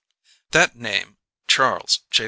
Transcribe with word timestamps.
That 0.49 0.75
name, 0.75 1.17
Charles 1.47 1.99
J. 2.09 2.19